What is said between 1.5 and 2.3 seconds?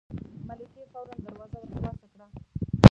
ور خلاصه کړه.